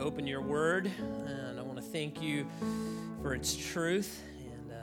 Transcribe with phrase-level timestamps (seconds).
[0.00, 0.90] open your word,
[1.26, 2.46] and I want to thank you
[3.22, 4.22] for its truth.
[4.52, 4.76] And uh,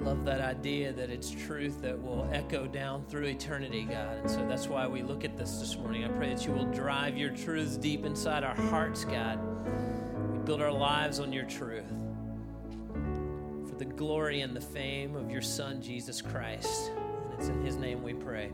[0.00, 4.18] I love that idea that it's truth that will echo down through eternity, God.
[4.18, 6.04] And so that's why we look at this this morning.
[6.04, 9.40] I pray that you will drive your truths deep inside our hearts, God.
[10.32, 11.88] We build our lives on your truth
[13.68, 16.92] for the glory and the fame of your Son, Jesus Christ.
[16.94, 18.52] And it's in his name we pray.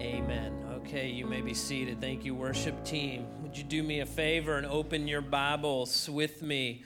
[0.00, 0.59] Amen.
[0.80, 2.00] Okay, you may be seated.
[2.00, 3.26] Thank you, worship team.
[3.42, 6.84] Would you do me a favor and open your Bibles with me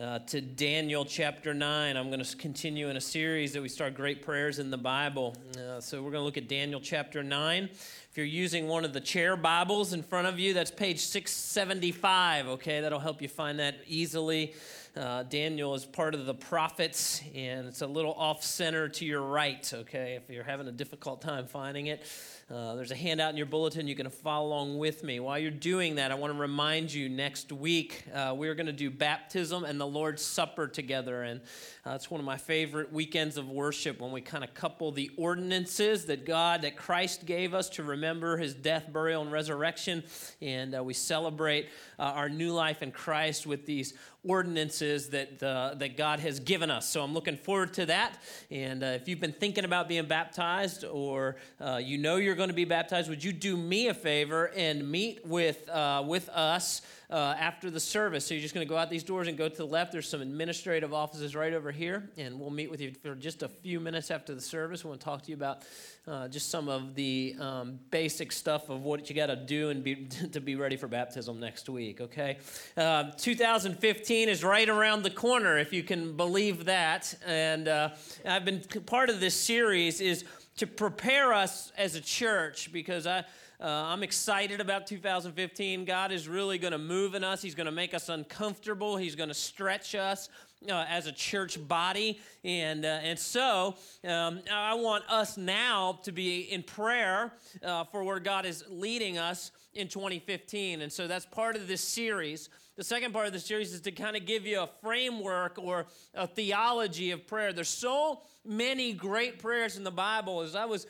[0.00, 1.96] uh, to Daniel chapter 9?
[1.96, 5.36] I'm going to continue in a series that we start Great Prayers in the Bible.
[5.56, 7.68] Uh, so we're going to look at Daniel chapter 9.
[7.70, 12.48] If you're using one of the chair Bibles in front of you, that's page 675.
[12.48, 14.54] Okay, that'll help you find that easily.
[14.96, 19.22] Uh, Daniel is part of the prophets, and it's a little off center to your
[19.22, 22.02] right, okay, if you're having a difficult time finding it.
[22.50, 23.86] Uh, there's a handout in your bulletin.
[23.86, 25.20] You can follow along with me.
[25.20, 28.72] While you're doing that, I want to remind you next week uh, we're going to
[28.72, 31.24] do baptism and the Lord's Supper together.
[31.24, 31.42] And
[31.84, 35.10] uh, it's one of my favorite weekends of worship when we kind of couple the
[35.18, 40.02] ordinances that God, that Christ gave us to remember his death, burial, and resurrection.
[40.40, 43.92] And uh, we celebrate uh, our new life in Christ with these
[44.24, 46.88] ordinances that, uh, that God has given us.
[46.88, 48.22] So I'm looking forward to that.
[48.50, 51.36] And if you've been thinking about being baptized or
[51.78, 55.26] you know you're going to be baptized, would you do me a favor and meet
[55.26, 56.80] with, uh, with us?
[57.10, 58.26] uh, after the service.
[58.26, 59.92] So you're just going to go out these doors and go to the left.
[59.92, 63.48] There's some administrative offices right over here, and we'll meet with you for just a
[63.48, 64.84] few minutes after the service.
[64.84, 65.62] We want to talk to you about
[66.06, 69.82] uh, just some of the um, basic stuff of what you got to do and
[69.82, 69.94] be,
[70.32, 72.00] to be ready for baptism next week.
[72.02, 72.38] Okay,
[72.76, 77.14] uh, 2015 is right around the corner, if you can believe that.
[77.26, 77.90] And uh,
[78.26, 80.24] I've been part of this series is
[80.58, 83.24] to prepare us as a church because I
[83.60, 85.84] uh, I'm excited about 2015.
[85.84, 87.42] God is really going to move in us.
[87.42, 88.96] He's going to make us uncomfortable.
[88.96, 90.28] He's going to stretch us
[90.70, 92.20] uh, as a church body.
[92.44, 93.74] And, uh, and so
[94.06, 97.32] um, I want us now to be in prayer
[97.64, 100.80] uh, for where God is leading us in 2015.
[100.82, 102.50] And so that's part of this series.
[102.78, 105.86] The second part of the series is to kind of give you a framework or
[106.14, 107.52] a theology of prayer.
[107.52, 110.42] There's so many great prayers in the Bible.
[110.42, 110.86] As I was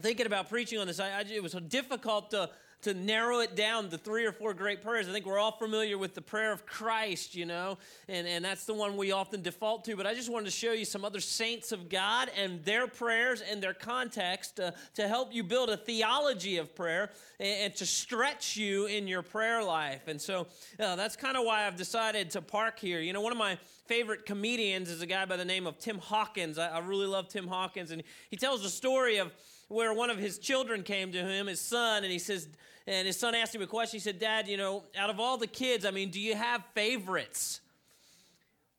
[0.00, 2.48] thinking about preaching on this, I, I, it was difficult to,
[2.82, 5.08] to narrow it down to three or four great prayers.
[5.08, 7.76] I think we're all familiar with the prayer of Christ, you know,
[8.08, 9.96] and, and that's the one we often default to.
[9.96, 13.40] But I just wanted to show you some other saints of God and their prayers
[13.40, 17.86] and their context uh, to help you build a theology of prayer and, and to
[17.86, 20.06] stretch you in your prayer life.
[20.06, 20.46] And so
[20.78, 23.00] uh, that's kind of why I've decided to park here.
[23.00, 25.98] You know, one of my favorite comedians is a guy by the name of Tim
[25.98, 26.58] Hawkins.
[26.58, 29.32] I, I really love Tim Hawkins, and he tells the story of
[29.68, 32.48] where one of his children came to him, his son, and he says,
[32.86, 33.98] and his son asked him a question.
[33.98, 36.64] He said, Dad, you know, out of all the kids, I mean, do you have
[36.74, 37.60] favorites?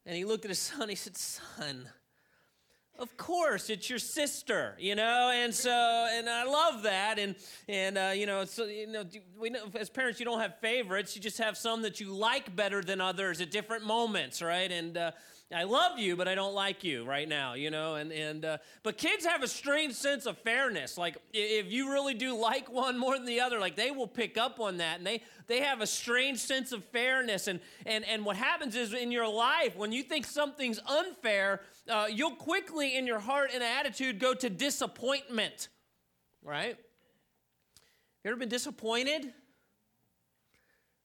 [0.06, 1.88] And he looked at his son, he said, Son,
[3.00, 5.72] of course it's your sister you know and so
[6.12, 7.34] and i love that and
[7.70, 9.06] and uh, you know so you know
[9.40, 12.54] we know as parents you don't have favorites you just have some that you like
[12.56, 15.12] better than others at different moments right and uh,
[15.52, 17.96] I love you, but I don't like you right now, you know.
[17.96, 20.96] And and uh, but kids have a strange sense of fairness.
[20.96, 24.38] Like if you really do like one more than the other, like they will pick
[24.38, 27.48] up on that, and they they have a strange sense of fairness.
[27.48, 32.06] And and and what happens is in your life when you think something's unfair, uh,
[32.12, 35.70] you'll quickly in your heart and attitude go to disappointment,
[36.44, 36.78] right?
[38.24, 39.34] You ever been disappointed?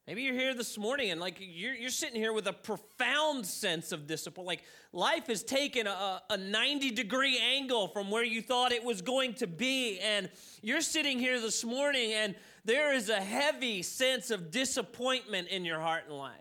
[0.07, 3.91] Maybe you're here this morning and like you're, you're sitting here with a profound sense
[3.91, 4.47] of disappointment.
[4.47, 9.01] Like life has taken a, a 90 degree angle from where you thought it was
[9.01, 9.99] going to be.
[10.01, 10.29] And
[10.61, 12.35] you're sitting here this morning and
[12.67, 16.33] there is a heavy sense of disappointment in your heart and life.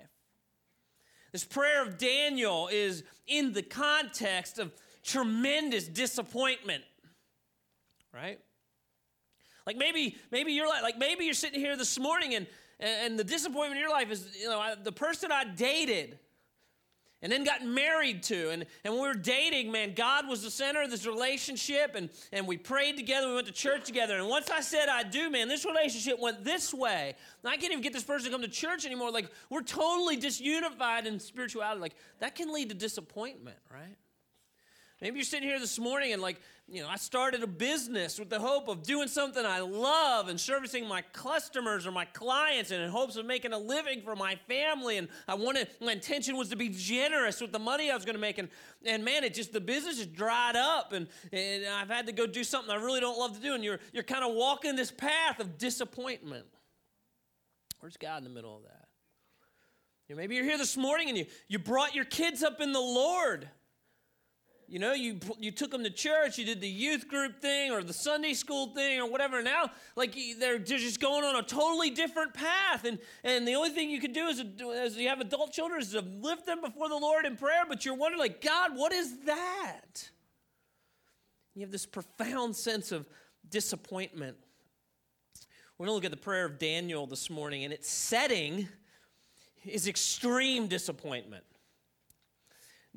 [1.31, 4.73] This prayer of Daniel is in the context of
[5.03, 6.83] tremendous disappointment,
[8.13, 8.39] right?
[9.65, 12.45] Like maybe, maybe you're like, like maybe you're sitting here this morning and
[12.83, 16.19] and, the disappointment in your life is, you know, the person I dated
[17.23, 18.49] and then got married to.
[18.49, 22.09] And, and when we were dating, man, God was the center of this relationship, and,
[22.33, 24.17] and we prayed together, we went to church together.
[24.17, 27.15] And once I said I do, man, this relationship went this way.
[27.41, 29.09] And I can't even get this person to come to church anymore.
[29.09, 31.79] Like, we're totally disunified in spirituality.
[31.79, 33.95] Like, that can lead to disappointment, right?
[35.03, 38.29] Maybe you're sitting here this morning and, like, you know, I started a business with
[38.29, 42.81] the hope of doing something I love and servicing my customers or my clients and
[42.81, 44.95] in hopes of making a living for my family.
[44.95, 48.15] And I wanted, my intention was to be generous with the money I was going
[48.15, 48.37] to make.
[48.37, 48.47] And,
[48.85, 52.25] and man, it just, the business just dried up and, and I've had to go
[52.25, 53.55] do something I really don't love to do.
[53.55, 56.45] And you're, you're kind of walking this path of disappointment.
[57.81, 58.87] Where's God in the middle of that?
[60.07, 62.71] You know, maybe you're here this morning and you, you brought your kids up in
[62.71, 63.49] the Lord.
[64.73, 67.83] You know, you, you took them to church, you did the youth group thing or
[67.83, 69.43] the Sunday school thing or whatever.
[69.43, 72.83] Now, like, they're, just going on a totally different path.
[72.83, 74.43] And, and the only thing you can do is,
[74.75, 77.65] as you have adult children is to lift them before the Lord in prayer.
[77.69, 80.09] But you're wondering, like, God, what is that?
[81.53, 83.05] You have this profound sense of
[83.47, 84.37] disappointment.
[85.77, 88.67] We're going to look at the prayer of Daniel this morning, and its setting
[89.65, 91.43] is extreme disappointment.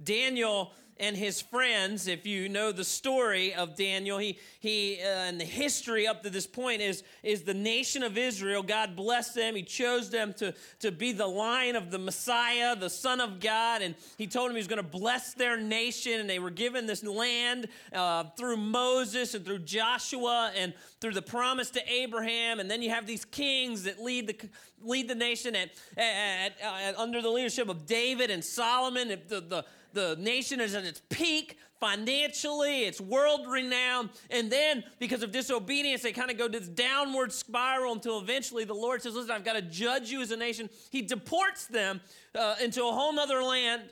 [0.03, 5.39] Daniel and his friends, if you know the story of Daniel, he, he uh, and
[5.39, 8.63] the history up to this point is, is the nation of Israel.
[8.63, 9.55] God blessed them.
[9.55, 13.83] He chose them to, to be the line of the Messiah, the Son of God.
[13.83, 16.19] And he told them he was going to bless their nation.
[16.19, 20.73] And they were given this land uh, through Moses and through Joshua and
[21.03, 22.59] through the promise to Abraham.
[22.59, 24.49] And then you have these kings that lead the,
[24.83, 29.09] lead the nation at, at, at under the leadership of David and Solomon.
[29.29, 29.65] The, the,
[29.97, 34.11] the nation is at its peak financially, it's world renowned.
[34.31, 38.65] And then, because of disobedience, they kind of go to this downward spiral until eventually
[38.65, 40.71] the Lord says, Listen, I've got to judge you as a nation.
[40.91, 42.01] He deports them
[42.35, 43.83] uh, into a whole other land.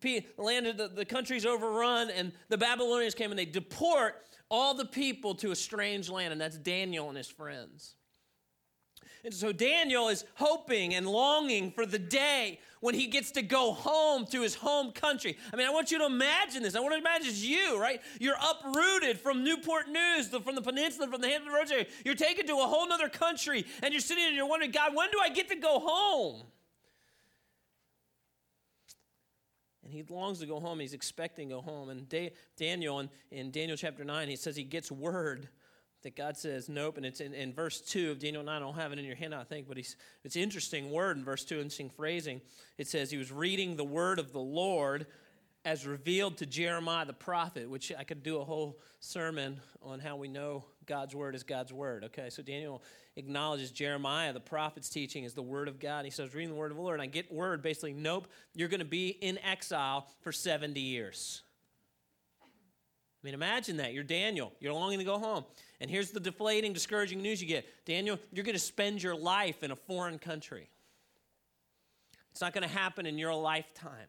[0.00, 4.84] The, land, the, the country's overrun, and the Babylonians came and they deport all the
[4.84, 7.94] people to a strange land, and that's Daniel and his friends.
[9.24, 13.72] And so Daniel is hoping and longing for the day when he gets to go
[13.72, 15.36] home to his home country.
[15.52, 16.74] I mean, I want you to imagine this.
[16.74, 18.00] I want to imagine you, right?
[18.18, 21.86] You're uprooted from Newport News, from the peninsula, from the Hampton Roads area.
[22.04, 25.10] You're taken to a whole other country, and you're sitting and you're wondering, God, when
[25.10, 26.42] do I get to go home?
[29.84, 30.78] And he longs to go home.
[30.78, 31.90] He's expecting to go home.
[31.90, 32.08] And
[32.56, 35.48] Daniel, in, in Daniel chapter 9, he says he gets word
[36.02, 36.96] that God says nope.
[36.96, 38.54] And it's in, in verse 2 of Daniel 9.
[38.54, 41.24] I don't have it in your hand, I think, but he's, it's interesting word in
[41.24, 42.40] verse 2, interesting phrasing.
[42.78, 45.06] It says he was reading the word of the Lord
[45.64, 50.16] as revealed to Jeremiah the prophet, which I could do a whole sermon on how
[50.16, 52.04] we know God's word is God's word.
[52.04, 52.82] Okay, so Daniel
[53.16, 56.04] acknowledges Jeremiah, the prophet's teaching, is the word of God.
[56.04, 58.68] He says, reading the word of the Lord, and I get word basically, nope, you're
[58.68, 61.42] going to be in exile for 70 years.
[63.22, 63.92] I mean, imagine that.
[63.92, 64.52] You're Daniel.
[64.60, 65.44] You're longing to go home.
[65.80, 69.62] And here's the deflating, discouraging news you get Daniel, you're going to spend your life
[69.62, 70.70] in a foreign country.
[72.30, 74.08] It's not going to happen in your lifetime.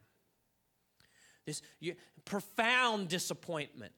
[1.45, 3.91] This you, profound disappointment,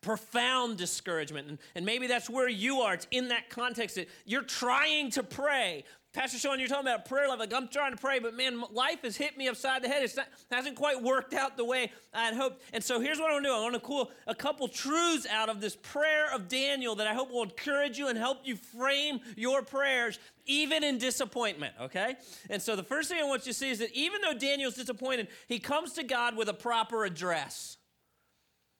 [0.00, 1.48] profound discouragement.
[1.48, 2.94] And, and maybe that's where you are.
[2.94, 7.26] It's in that context that you're trying to pray, Pastor Sean, you're talking about prayer
[7.26, 7.38] life.
[7.38, 10.02] Like, I'm trying to pray, but man, life has hit me upside the head.
[10.02, 10.14] It
[10.50, 12.62] hasn't quite worked out the way I had hoped.
[12.74, 15.26] And so here's what I want to do I want to pull a couple truths
[15.30, 18.56] out of this prayer of Daniel that I hope will encourage you and help you
[18.56, 22.16] frame your prayers, even in disappointment, okay?
[22.50, 24.74] And so the first thing I want you to see is that even though Daniel's
[24.74, 27.78] disappointed, he comes to God with a proper address.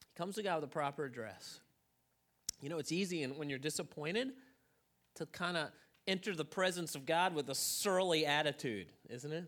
[0.00, 1.60] He comes to God with a proper address.
[2.60, 4.32] You know, it's easy and when you're disappointed
[5.14, 5.70] to kind of
[6.06, 9.44] enter the presence of God with a surly attitude, isn't it?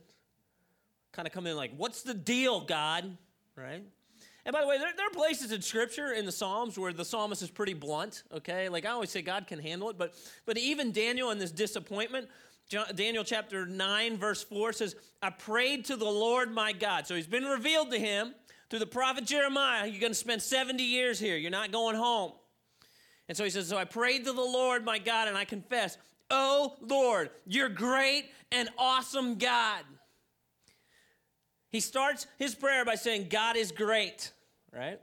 [1.13, 3.17] Kind of come in like, what's the deal, God?
[3.57, 3.85] Right?
[4.47, 7.05] And by the way, there, there, are places in Scripture in the Psalms where the
[7.05, 8.25] psalmist is pretty blunt.
[8.33, 9.97] Okay, like I always say, God can handle it.
[9.97, 10.15] But
[10.45, 12.29] but even Daniel in this disappointment,
[12.95, 17.27] Daniel chapter nine verse four says, "I prayed to the Lord my God." So He's
[17.27, 18.35] been revealed to him
[18.69, 19.87] through the prophet Jeremiah.
[19.87, 21.39] You're going to spend seventy years here.
[21.39, 22.33] You're not going home.
[23.29, 25.97] And so he says, "So I prayed to the Lord my God, and I confess,
[26.31, 29.85] Oh Lord, you're great and awesome God.
[31.71, 34.33] He starts his prayer by saying, God is great,
[34.73, 35.01] right?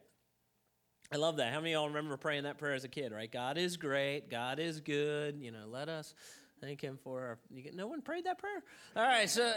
[1.11, 1.51] I love that.
[1.51, 3.29] How many of y'all remember praying that prayer as a kid, right?
[3.29, 4.29] God is great.
[4.29, 5.37] God is good.
[5.41, 6.15] You know, let us
[6.61, 7.39] thank him for our.
[7.49, 8.63] You get, no one prayed that prayer?
[8.95, 9.51] All right, so,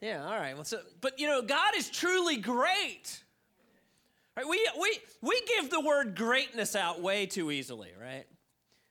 [0.00, 0.54] yeah, all right.
[0.54, 3.22] Well, so, but, you know, God is truly great.
[4.36, 4.48] Right?
[4.48, 8.24] We, we, we give the word greatness out way too easily, right?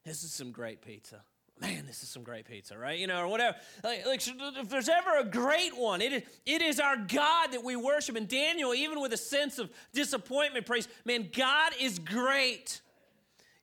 [0.06, 1.22] This is some great pizza
[1.60, 2.98] man, this is some great pizza, right?
[2.98, 3.58] You know, or whatever.
[3.84, 7.64] Like, like, if there's ever a great one, it is, it is our God that
[7.64, 8.16] we worship.
[8.16, 12.82] And Daniel, even with a sense of disappointment, prays, man, God is great.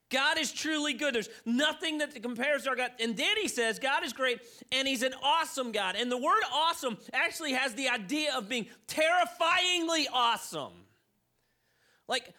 [0.09, 1.15] God is truly good.
[1.15, 2.93] There's nothing that compares to our God.
[3.01, 5.97] And then he says, God is great and he's an awesome God.
[5.97, 10.73] And the word awesome actually has the idea of being terrifyingly awesome.
[12.07, 12.33] Like,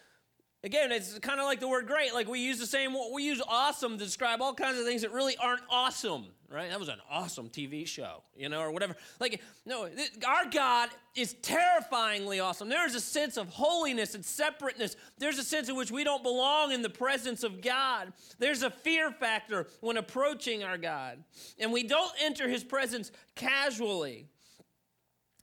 [0.68, 2.14] Again, it's kind of like the word great.
[2.14, 5.14] Like we use the same, we use awesome to describe all kinds of things that
[5.14, 6.70] really aren't awesome, right?
[6.70, 8.98] That was an awesome TV show, you know, or whatever.
[9.22, 9.88] Like, no,
[10.28, 12.68] our God is terrifyingly awesome.
[12.68, 14.98] There is a sense of holiness and separateness.
[15.18, 18.12] There's a sense in which we don't belong in the presence of God.
[18.38, 21.24] There's a fear factor when approaching our God.
[21.58, 24.28] And we don't enter his presence casually.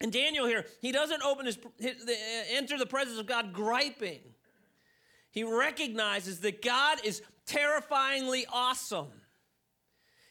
[0.02, 1.94] And Daniel here, he doesn't open his, his
[2.50, 4.20] enter the presence of God griping.
[5.34, 9.08] He recognizes that God is terrifyingly awesome.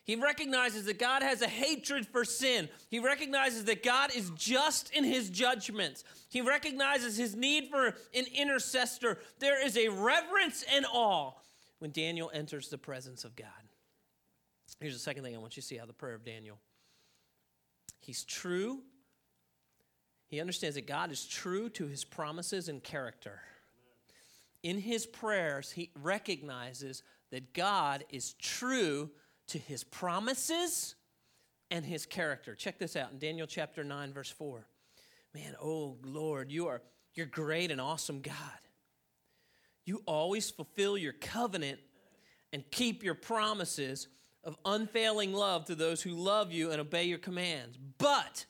[0.05, 2.69] He recognizes that God has a hatred for sin.
[2.89, 6.05] He recognizes that God is just in his judgments.
[6.29, 9.19] He recognizes his need for an intercessor.
[9.39, 11.33] There is a reverence and awe
[11.79, 13.47] when Daniel enters the presence of God.
[14.79, 16.59] Here's the second thing I want you to see how the prayer of Daniel.
[17.99, 18.79] He's true.
[20.27, 23.41] He understands that God is true to his promises and character
[24.63, 29.11] in his prayers, he recognizes that God is true
[29.47, 30.95] to his promises
[31.69, 32.55] and his character.
[32.55, 34.65] Check this out in Daniel chapter 9, verse 4.
[35.33, 36.81] Man, oh Lord, you are
[37.13, 38.35] you're great and awesome God.
[39.85, 41.79] You always fulfill your covenant
[42.51, 44.07] and keep your promises
[44.43, 47.77] of unfailing love to those who love you and obey your commands.
[47.97, 48.45] But,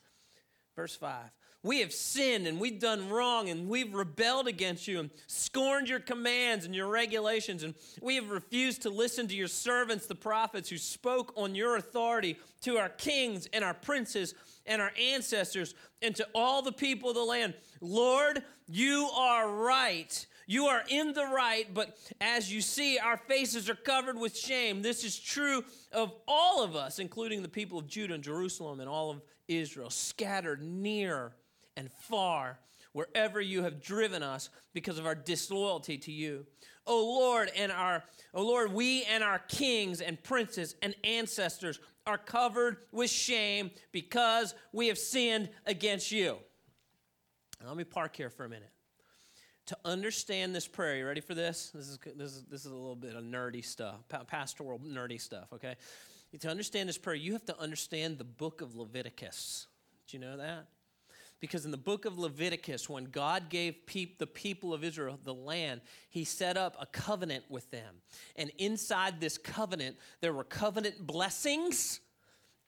[0.76, 1.30] verse 5,
[1.64, 5.98] we have sinned and we've done wrong and we've rebelled against you and scorned your
[5.98, 7.62] commands and your regulations.
[7.62, 11.76] And we have refused to listen to your servants, the prophets, who spoke on your
[11.76, 14.34] authority to our kings and our princes
[14.66, 17.54] and our ancestors and to all the people of the land.
[17.80, 20.26] Lord, you are right.
[20.46, 24.82] You are in the right, but as you see, our faces are covered with shame.
[24.82, 28.88] This is true of all of us, including the people of Judah and Jerusalem and
[28.88, 31.32] all of Israel, scattered near
[31.76, 32.58] and far
[32.92, 36.46] wherever you have driven us because of our disloyalty to you.
[36.86, 42.18] O Lord, and our O Lord, we and our kings and princes and ancestors are
[42.18, 46.36] covered with shame because we have sinned against you.
[47.66, 48.70] Let me park here for a minute.
[49.66, 51.70] To understand this prayer, you ready for this?
[51.74, 55.48] This is, this is, this is a little bit of nerdy stuff, pastoral nerdy stuff,
[55.54, 55.76] okay?
[56.38, 59.66] To understand this prayer, you have to understand the book of Leviticus.
[60.06, 60.66] Do you know that?
[61.40, 65.34] Because in the book of Leviticus, when God gave peop- the people of Israel the
[65.34, 67.96] land, he set up a covenant with them.
[68.36, 72.00] And inside this covenant, there were covenant blessings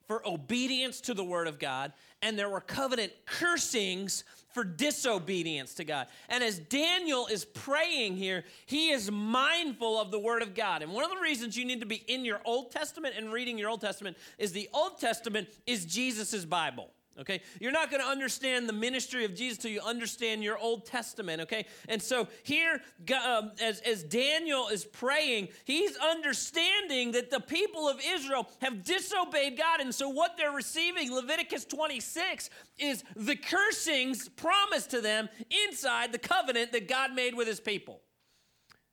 [0.07, 5.83] for obedience to the word of God, and there were covenant cursings for disobedience to
[5.83, 6.07] God.
[6.29, 10.81] And as Daniel is praying here, he is mindful of the word of God.
[10.81, 13.57] And one of the reasons you need to be in your Old Testament and reading
[13.57, 16.89] your Old Testament is the Old Testament is Jesus' Bible.
[17.19, 17.41] Okay?
[17.59, 21.41] You're not going to understand the ministry of Jesus till you understand your Old Testament,
[21.41, 21.65] okay?
[21.89, 22.81] And so here,
[23.25, 29.57] um, as, as Daniel is praying, he's understanding that the people of Israel have disobeyed
[29.57, 29.79] God.
[29.79, 35.27] And so what they're receiving, Leviticus 26, is the cursings promised to them
[35.67, 38.01] inside the covenant that God made with his people.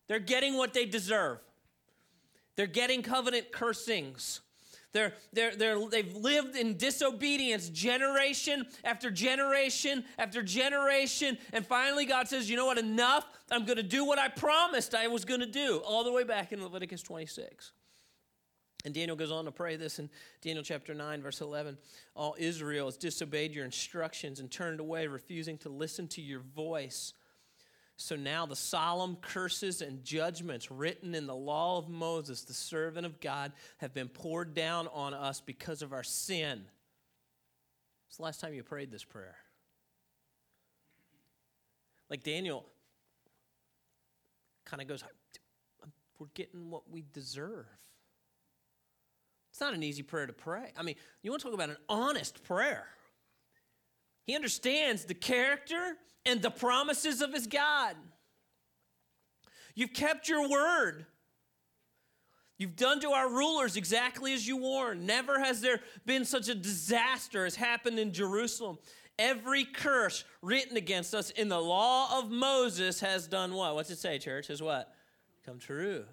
[0.09, 1.39] They're getting what they deserve,
[2.57, 4.41] they're getting covenant cursings.
[4.95, 11.37] They're, they're, they're, they've lived in disobedience generation after generation after generation.
[11.53, 12.79] And finally, God says, You know what?
[12.79, 13.27] Enough.
[13.51, 16.23] I'm going to do what I promised I was going to do, all the way
[16.23, 17.73] back in Leviticus 26.
[18.85, 20.09] And Daniel goes on to pray this in
[20.43, 21.77] Daniel chapter 9, verse 11.
[22.15, 27.15] All Israel has disobeyed your instructions and turned away, refusing to listen to your voice.
[27.97, 33.07] So now the solemn curses and judgments written in the law of Moses, the servant
[33.07, 36.65] of God, have been poured down on us because of our sin.
[38.09, 39.37] It's the last time you prayed this prayer.
[42.11, 42.67] Like Daniel
[44.65, 45.05] kind of goes,
[46.19, 47.67] We're getting what we deserve.
[49.51, 50.73] It's not an easy prayer to pray.
[50.77, 52.89] I mean, you want to talk about an honest prayer.
[54.25, 57.97] He understands the character and the promises of his God.
[59.75, 61.07] You've kept your word.
[62.57, 65.07] You've done to our rulers exactly as you warned.
[65.07, 68.79] Never has there been such a disaster as happened in Jerusalem.
[69.19, 73.75] Every curse written against us in the law of Moses has done what?
[73.75, 74.47] What's it say, church?
[74.49, 74.93] Has what?
[75.45, 76.05] Come true.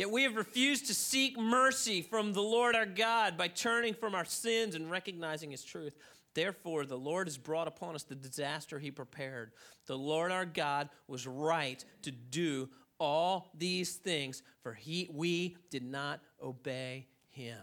[0.00, 4.14] Yet we have refused to seek mercy from the Lord our God by turning from
[4.14, 5.94] our sins and recognizing his truth.
[6.32, 9.52] Therefore, the Lord has brought upon us the disaster he prepared.
[9.84, 15.84] The Lord our God was right to do all these things, for he, we did
[15.84, 17.58] not obey him.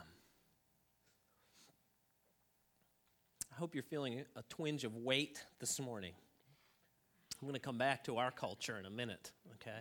[3.51, 6.13] I hope you're feeling a twinge of weight this morning.
[7.41, 9.79] I'm going to come back to our culture in a minute, okay?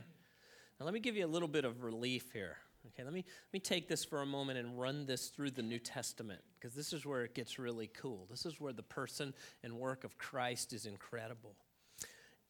[0.79, 2.59] Now, let me give you a little bit of relief here.
[2.89, 5.63] Okay, let me, let me take this for a moment and run this through the
[5.63, 8.27] New Testament because this is where it gets really cool.
[8.31, 11.57] This is where the person and work of Christ is incredible.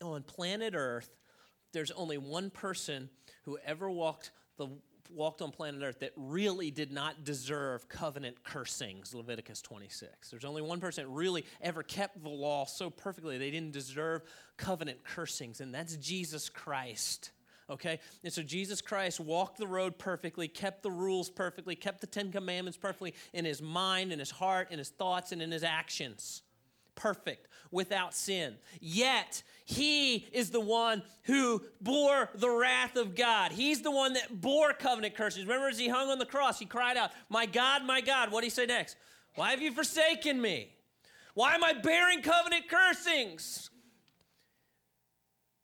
[0.03, 1.09] On planet Earth,
[1.73, 3.09] there's only one person
[3.45, 4.69] who ever walked the
[5.15, 10.31] walked on planet Earth that really did not deserve covenant cursings, Leviticus 26.
[10.31, 14.23] There's only one person that really ever kept the law so perfectly they didn't deserve
[14.57, 17.31] covenant cursings, and that's Jesus Christ.
[17.69, 17.99] Okay?
[18.23, 22.31] And so Jesus Christ walked the road perfectly, kept the rules perfectly, kept the Ten
[22.31, 26.43] Commandments perfectly in his mind, in his heart, in his thoughts, and in his actions
[26.97, 28.57] perfect, without sin.
[28.81, 33.53] Yet, he is the one who bore the wrath of God.
[33.53, 35.45] He's the one that bore covenant curses.
[35.45, 38.33] Remember, as he hung on the cross, he cried out, My God, my God.
[38.33, 38.97] What did he say next?
[39.37, 40.73] Why have you forsaken me?
[41.35, 43.71] Why am I bearing covenant cursings?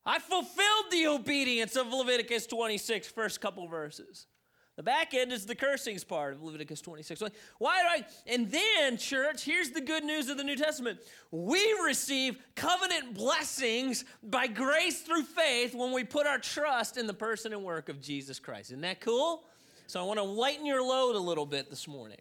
[0.05, 4.27] I fulfilled the obedience of Leviticus 26, first couple verses.
[4.75, 7.21] The back end is the cursings part of Leviticus 26.
[7.59, 8.05] Why do I?
[8.25, 10.99] And then, church, here's the good news of the New Testament.
[11.29, 17.13] We receive covenant blessings by grace through faith when we put our trust in the
[17.13, 18.71] person and work of Jesus Christ.
[18.71, 19.43] Isn't that cool?
[19.85, 22.17] So I want to lighten your load a little bit this morning.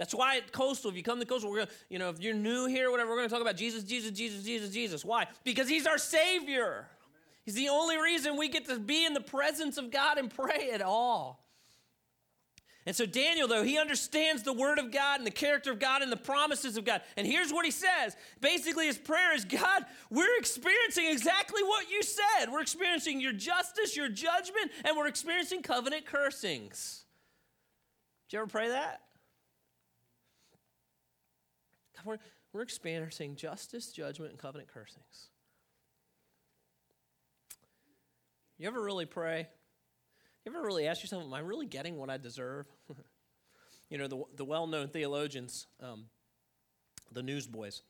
[0.00, 2.32] That's why at Coastal, if you come to Coastal, we're gonna, you know, if you're
[2.32, 5.04] new here, whatever, we're going to talk about Jesus, Jesus, Jesus, Jesus, Jesus.
[5.04, 5.26] Why?
[5.44, 6.86] Because He's our Savior.
[7.44, 10.70] He's the only reason we get to be in the presence of God and pray
[10.72, 11.44] at all.
[12.86, 16.00] And so, Daniel, though, he understands the word of God and the character of God
[16.00, 17.02] and the promises of God.
[17.18, 22.02] And here's what he says basically, his prayer is God, we're experiencing exactly what you
[22.02, 22.50] said.
[22.50, 27.04] We're experiencing your justice, your judgment, and we're experiencing covenant cursings.
[28.30, 29.02] Did you ever pray that?
[32.04, 32.18] We're,
[32.52, 35.28] we're experiencing justice, judgment, and covenant cursings.
[38.58, 39.48] You ever really pray?
[40.44, 42.66] You ever really ask yourself, am I really getting what I deserve?
[43.90, 46.06] you know, the, the well known theologians, um,
[47.12, 47.82] the Newsboys,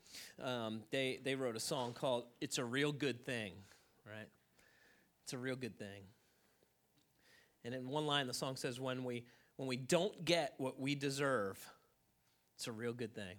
[0.43, 3.53] um, they, they wrote a song called It's a Real Good Thing,
[4.07, 4.29] right?
[5.25, 6.03] It's a real good thing.
[7.65, 9.25] And in one line, the song says, when we,
[9.57, 11.59] when we don't get what we deserve,
[12.57, 13.37] it's a real good thing.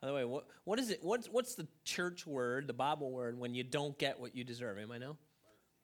[0.00, 1.00] By the way, what, what is it?
[1.02, 4.76] What's, what's the church word, the Bible word, when you don't get what you deserve?
[4.76, 5.16] Anybody know?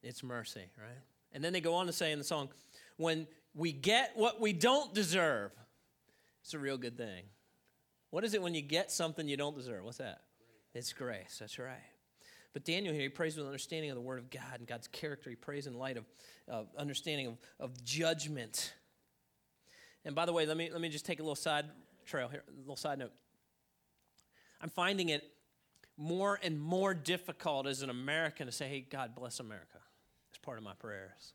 [0.02, 0.98] It's mercy, right?
[1.32, 2.50] And then they go on to say in the song,
[2.96, 5.52] when we get what we don't deserve,
[6.42, 7.24] it's a real good thing.
[8.10, 9.84] What is it when you get something you don't deserve?
[9.84, 10.22] What's that?
[10.74, 11.38] It's grace.
[11.40, 11.80] That's right.
[12.52, 15.30] But Daniel here, he prays with understanding of the Word of God and God's character.
[15.30, 16.04] He prays in light of
[16.50, 18.74] uh, understanding of, of judgment.
[20.04, 21.66] And by the way, let me, let me just take a little side
[22.04, 23.12] trail here, a little side note.
[24.62, 25.24] I'm finding it
[25.98, 29.78] more and more difficult as an American to say, hey, God bless America
[30.30, 31.34] It's part of my prayers.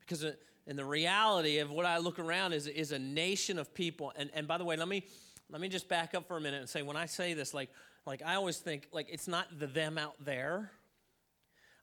[0.00, 0.32] Because uh,
[0.66, 4.12] in the reality of what I look around is, is a nation of people.
[4.16, 5.04] And, and by the way, let me,
[5.50, 7.70] let me just back up for a minute and say, when I say this, like,
[8.06, 10.70] like I always think, like, it's not the them out there.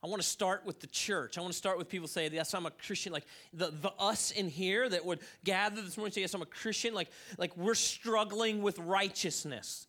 [0.03, 1.37] I want to start with the church.
[1.37, 3.13] I want to start with people say, yes, I'm a Christian.
[3.13, 6.41] Like the, the us in here that would gather this morning and say, yes, I'm
[6.41, 6.93] a Christian.
[6.93, 9.87] Like, like we're struggling with righteousness.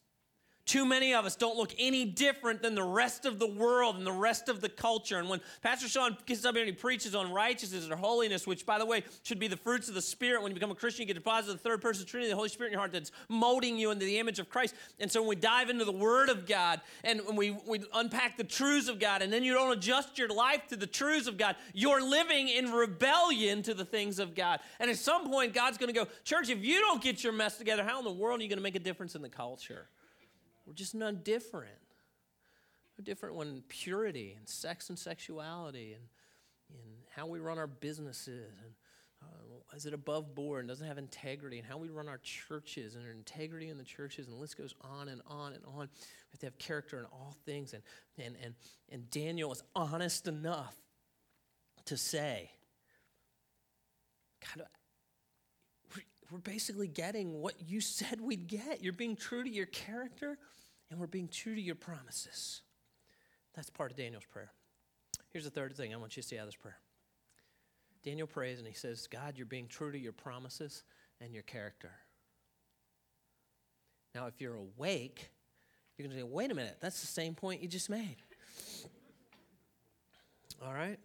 [0.66, 4.06] Too many of us don't look any different than the rest of the world and
[4.06, 5.18] the rest of the culture.
[5.18, 8.64] And when Pastor Sean gets up here and he preaches on righteousness or holiness, which,
[8.64, 11.02] by the way, should be the fruits of the Spirit, when you become a Christian,
[11.02, 13.76] you get deposited the third person Trinity, the Holy Spirit in your heart that's molding
[13.76, 14.74] you into the image of Christ.
[14.98, 18.38] And so when we dive into the Word of God and when we, we unpack
[18.38, 21.36] the truths of God, and then you don't adjust your life to the truths of
[21.36, 24.60] God, you're living in rebellion to the things of God.
[24.80, 27.58] And at some point, God's going to go, Church, if you don't get your mess
[27.58, 29.88] together, how in the world are you going to make a difference in the culture?
[30.66, 31.72] We're just none different.
[32.96, 36.04] We're different when purity and sex and sexuality and,
[36.70, 38.74] and how we run our businesses and
[39.22, 42.94] uh, is it above board and doesn't have integrity and how we run our churches
[42.94, 45.88] and our integrity in the churches and the list goes on and on and on.
[45.88, 47.72] We have to have character in all things.
[47.72, 47.82] And,
[48.18, 48.54] and, and,
[48.90, 50.76] and Daniel is honest enough
[51.86, 52.50] to say,
[54.40, 54.66] God,
[56.34, 58.82] we're basically getting what you said we'd get.
[58.82, 60.36] You're being true to your character,
[60.90, 62.62] and we're being true to your promises.
[63.54, 64.50] That's part of Daniel's prayer.
[65.32, 66.78] Here's the third thing I want you to see out of this prayer.
[68.04, 70.82] Daniel prays and he says, God, you're being true to your promises
[71.20, 71.92] and your character.
[74.14, 75.30] Now, if you're awake,
[75.96, 78.16] you're going to say, wait a minute, that's the same point you just made.
[80.64, 80.98] All right?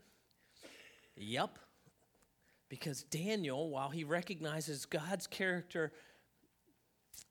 [1.15, 1.57] Yep.
[2.69, 5.91] Because Daniel, while he recognizes God's character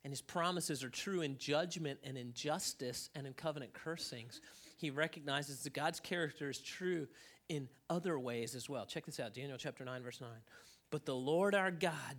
[0.03, 4.41] and his promises are true in judgment and in justice and in covenant cursings,
[4.77, 7.07] he recognizes that God's character is true
[7.47, 8.85] in other ways as well.
[8.85, 10.29] Check this out Daniel chapter 9, verse 9.
[10.91, 12.15] But the Lord our God,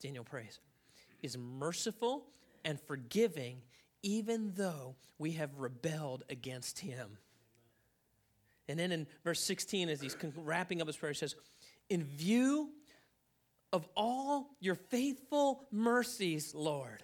[0.00, 0.60] Daniel prays,
[1.22, 2.26] is merciful
[2.64, 3.62] and forgiving,
[4.02, 7.18] even though we have rebelled against him.
[8.68, 11.34] And then in verse 16, as he's wrapping up his prayer, he says,
[11.90, 12.70] In view
[13.72, 17.02] of all your faithful mercies, Lord,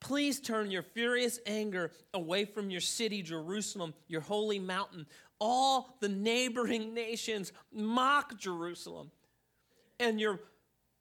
[0.00, 5.06] please turn your furious anger away from your city, Jerusalem, your holy mountain.
[5.38, 9.10] All the neighboring nations mock Jerusalem.
[10.00, 10.40] And your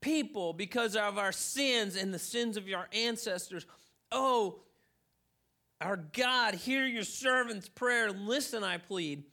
[0.02, 3.66] people, because of our sins and the sins of your ancestors,
[4.12, 4.60] oh,
[5.80, 8.12] our God, hear your servant's prayer.
[8.12, 9.24] Listen, I plead.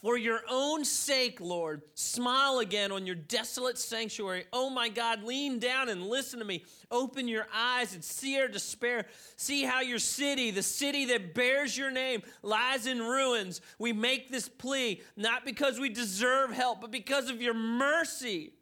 [0.00, 4.46] For your own sake, Lord, smile again on your desolate sanctuary.
[4.52, 6.64] Oh my God, lean down and listen to me.
[6.90, 9.06] Open your eyes and see our despair.
[9.36, 13.60] See how your city, the city that bears your name, lies in ruins.
[13.78, 18.54] We make this plea not because we deserve help, but because of your mercy.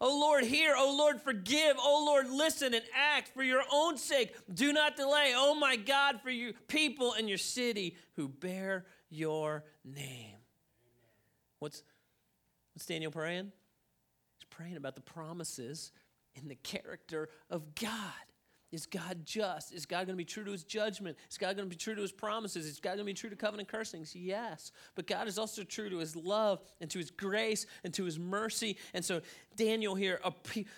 [0.00, 0.74] Oh Lord, hear.
[0.76, 1.76] Oh Lord, forgive.
[1.78, 4.34] Oh Lord, listen and act for your own sake.
[4.52, 5.34] Do not delay.
[5.36, 10.36] Oh my God, for your people and your city who bear your name.
[11.58, 11.82] What's,
[12.74, 13.52] what's Daniel praying?
[14.38, 15.92] He's praying about the promises
[16.34, 17.90] in the character of God.
[18.72, 19.74] Is God just?
[19.74, 21.16] Is God going to be true to his judgment?
[21.28, 22.66] Is God going to be true to his promises?
[22.66, 24.14] Is God going to be true to covenant cursings?
[24.14, 24.70] Yes.
[24.94, 28.16] But God is also true to his love and to his grace and to his
[28.16, 28.76] mercy.
[28.94, 29.22] And so
[29.60, 30.18] Daniel here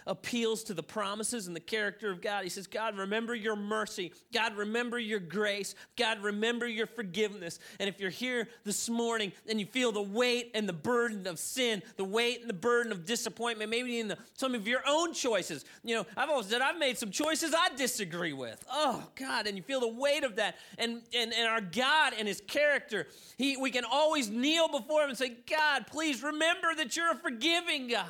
[0.08, 2.42] appeals to the promises and the character of God.
[2.42, 4.12] He says, God, remember your mercy.
[4.32, 5.76] God, remember your grace.
[5.96, 7.60] God, remember your forgiveness.
[7.78, 11.38] And if you're here this morning and you feel the weight and the burden of
[11.38, 15.14] sin, the weight and the burden of disappointment, maybe in the, some of your own
[15.14, 18.64] choices, you know, I've always said I've made some choices I disagree with.
[18.68, 19.46] Oh, God.
[19.46, 20.56] And you feel the weight of that.
[20.76, 23.06] And, and, and our God and his character,
[23.38, 27.16] he, we can always kneel before him and say, God, please remember that you're a
[27.16, 28.08] forgiving God.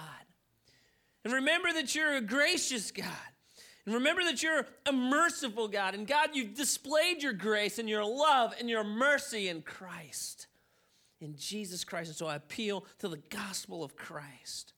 [1.24, 3.06] And remember that you're a gracious God.
[3.84, 5.94] And remember that you're a merciful God.
[5.94, 10.46] And God, you've displayed your grace and your love and your mercy in Christ,
[11.20, 12.08] in Jesus Christ.
[12.08, 14.72] And so I appeal to the gospel of Christ.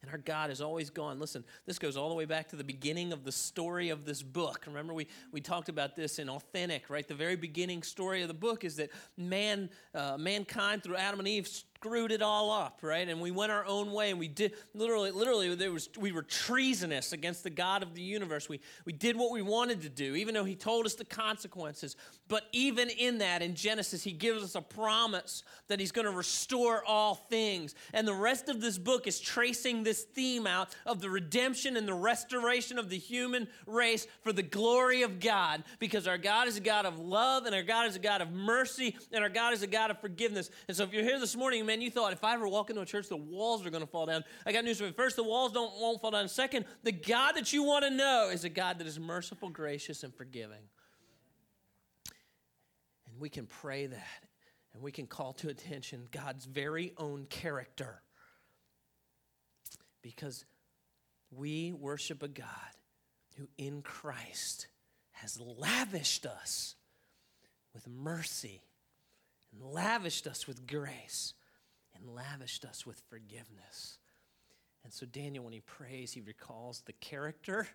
[0.00, 1.20] And our God has always gone.
[1.20, 4.20] Listen, this goes all the way back to the beginning of the story of this
[4.20, 4.64] book.
[4.66, 7.06] Remember, we, we talked about this in Authentic, right?
[7.06, 11.28] The very beginning story of the book is that man, uh, mankind, through Adam and
[11.28, 11.48] Eve,
[11.82, 13.08] screwed it all up, right?
[13.08, 16.22] And we went our own way, and we did literally, literally, there was we were
[16.22, 18.48] treasonous against the God of the universe.
[18.48, 21.96] We we did what we wanted to do, even though He told us the consequences.
[22.28, 26.12] But even in that, in Genesis, He gives us a promise that He's going to
[26.12, 27.74] restore all things.
[27.92, 31.88] And the rest of this book is tracing this theme out of the redemption and
[31.88, 36.56] the restoration of the human race for the glory of God, because our God is
[36.56, 39.52] a God of love, and our God is a God of mercy, and our God
[39.52, 40.48] is a God of forgiveness.
[40.68, 42.82] And so, if you're here this morning, man, you thought if I ever walk into
[42.82, 44.24] a church, the walls are going to fall down.
[44.44, 44.92] I got news for you.
[44.92, 46.28] First, the walls don't won't fall down.
[46.28, 50.02] Second, the God that you want to know is a God that is merciful, gracious,
[50.04, 50.68] and forgiving.
[53.06, 54.26] And we can pray that,
[54.74, 58.02] and we can call to attention God's very own character,
[60.02, 60.44] because
[61.30, 62.46] we worship a God
[63.38, 64.66] who, in Christ,
[65.12, 66.74] has lavished us
[67.72, 68.60] with mercy
[69.50, 71.32] and lavished us with grace
[72.02, 73.98] and lavished us with forgiveness.
[74.84, 77.68] And so, Daniel, when he prays, he recalls the character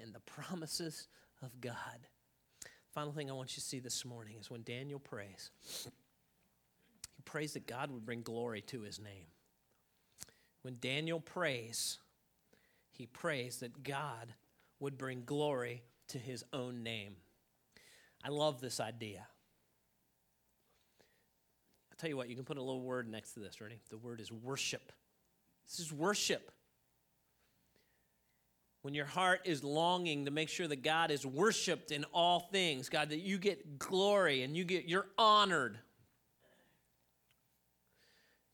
[0.00, 1.08] and the promises
[1.42, 2.06] of God.
[2.92, 5.50] Final thing I want you to see this morning is when Daniel prays,
[5.82, 9.26] he prays that God would bring glory to his name.
[10.62, 11.98] When Daniel prays,
[12.92, 14.34] he prays that God
[14.78, 17.16] would bring glory to his own name.
[18.24, 19.26] I love this idea.
[21.94, 23.60] I'll tell you what, you can put a little word next to this.
[23.60, 23.78] Ready?
[23.88, 24.90] The word is worship.
[25.64, 26.50] This is worship.
[28.82, 32.88] When your heart is longing to make sure that God is worshiped in all things,
[32.88, 35.78] God, that you get glory and you get you're honored.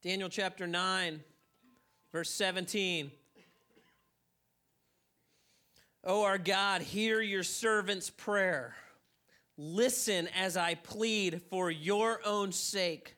[0.02, 1.20] Daniel chapter 9,
[2.12, 3.10] verse 17.
[6.04, 8.74] Oh, our God, hear your servant's prayer.
[9.56, 13.16] Listen as I plead for your own sake.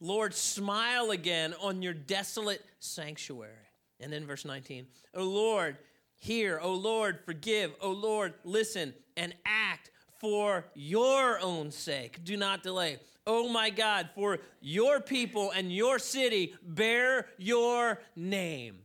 [0.00, 3.52] Lord, smile again on your desolate sanctuary.
[4.00, 5.78] And then verse 19, O Lord,
[6.16, 12.24] hear, O Lord, forgive, O Lord, listen and act for your own sake.
[12.24, 12.98] Do not delay.
[13.26, 18.78] Oh my God, for your people and your city bear your name.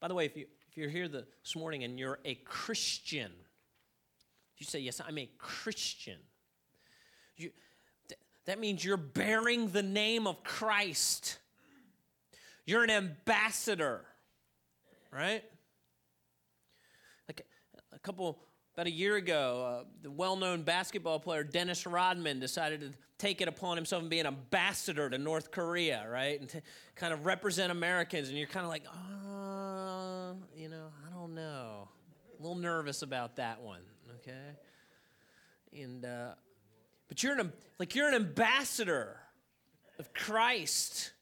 [0.00, 3.32] By the way, if, you, if you're here this morning and you're a Christian,
[4.58, 6.18] You say, Yes, I'm a Christian.
[7.36, 7.50] You,
[8.46, 11.38] that means you're bearing the name of Christ.
[12.66, 14.04] You're an ambassador,
[15.10, 15.42] right?
[17.28, 17.46] Like
[17.92, 18.38] a couple,
[18.74, 23.40] about a year ago, uh, the well known basketball player Dennis Rodman decided to take
[23.40, 26.38] it upon himself and be an ambassador to North Korea, right?
[26.40, 26.62] And to
[26.96, 28.28] kind of represent Americans.
[28.28, 31.88] And you're kind of like, oh, you know, I don't know.
[32.38, 33.80] A little nervous about that one,
[34.20, 34.56] okay?
[35.72, 36.32] And, uh,
[37.14, 39.16] but you're an, like, you're an ambassador
[40.00, 41.12] of Christ.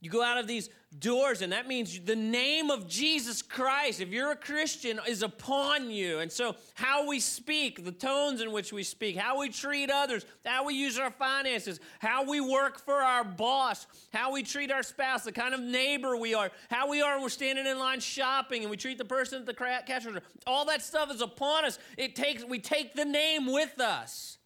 [0.00, 4.10] You go out of these doors, and that means the name of Jesus Christ, if
[4.10, 6.20] you're a Christian, is upon you.
[6.20, 10.24] And so, how we speak, the tones in which we speak, how we treat others,
[10.46, 14.84] how we use our finances, how we work for our boss, how we treat our
[14.84, 17.98] spouse, the kind of neighbor we are, how we are when we're standing in line
[17.98, 21.64] shopping and we treat the person at the cash register, all that stuff is upon
[21.64, 21.80] us.
[21.98, 24.38] It takes, we take the name with us.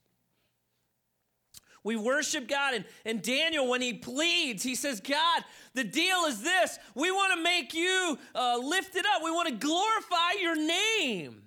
[1.84, 2.74] We worship God.
[2.74, 5.44] And, and Daniel, when he pleads, he says, God,
[5.74, 6.78] the deal is this.
[6.94, 9.22] We want to make you uh, lifted up.
[9.22, 11.42] We want to glorify your name.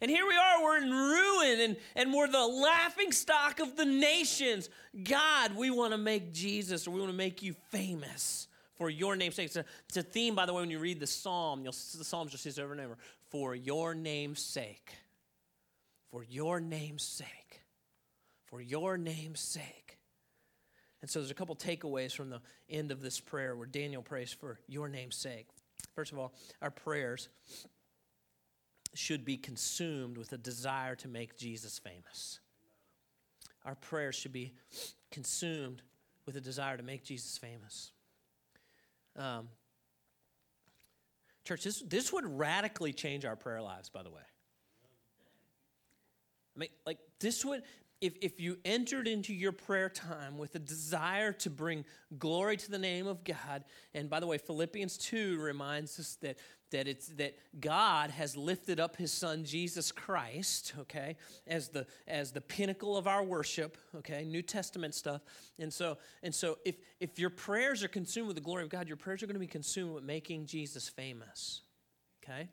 [0.00, 3.84] And here we are, we're in ruin and, and we're the laughing stock of the
[3.84, 4.68] nations.
[5.04, 9.14] God, we want to make Jesus or we want to make you famous for your
[9.14, 9.46] name's sake.
[9.46, 12.32] It's a, it's a theme, by the way, when you read the psalm, the psalms
[12.32, 12.98] just says over and over
[13.30, 14.92] for your name's sake.
[16.10, 17.41] For your name's sake
[18.52, 19.96] for your name's sake.
[21.00, 24.30] And so there's a couple takeaways from the end of this prayer where Daniel prays
[24.30, 25.46] for your name's sake.
[25.94, 27.30] First of all, our prayers
[28.92, 32.40] should be consumed with a desire to make Jesus famous.
[33.64, 34.52] Our prayers should be
[35.10, 35.80] consumed
[36.26, 37.90] with a desire to make Jesus famous.
[39.16, 39.48] Um,
[41.46, 44.20] church, this, this would radically change our prayer lives, by the way.
[46.54, 47.62] I mean, like, this would,
[48.02, 51.84] if, if you entered into your prayer time with a desire to bring
[52.18, 56.36] glory to the name of God, and by the way, Philippians 2 reminds us that,
[56.72, 62.32] that it's that God has lifted up his son Jesus Christ, okay, as the as
[62.32, 65.22] the pinnacle of our worship, okay, New Testament stuff.
[65.60, 68.88] And so and so if if your prayers are consumed with the glory of God,
[68.88, 71.60] your prayers are going to be consumed with making Jesus famous.
[72.24, 72.48] Okay?